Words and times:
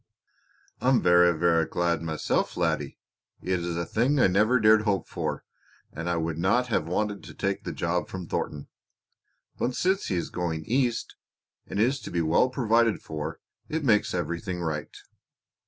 "I'm 0.81 0.99
verra, 1.03 1.37
verra 1.37 1.67
glad 1.69 2.01
myself, 2.01 2.57
laddie. 2.57 2.97
It 3.43 3.59
is 3.59 3.77
a 3.77 3.85
thing 3.85 4.19
I 4.19 4.25
never 4.25 4.59
dared 4.59 4.81
hope 4.81 5.07
for, 5.07 5.43
and 5.93 6.09
I 6.09 6.17
would 6.17 6.39
not 6.39 6.69
have 6.69 6.87
wanted 6.87 7.23
to 7.23 7.35
take 7.35 7.65
the 7.65 7.71
job 7.71 8.07
from 8.07 8.25
Thornton. 8.27 8.67
But 9.59 9.75
since 9.75 10.07
he 10.07 10.15
is 10.15 10.31
going 10.31 10.65
East 10.65 11.17
and 11.67 11.79
is 11.79 11.99
to 11.99 12.09
be 12.09 12.23
well 12.23 12.49
provided 12.49 13.03
for 13.03 13.41
it 13.69 13.83
makes 13.83 14.15
everything 14.15 14.61
right." 14.63 14.97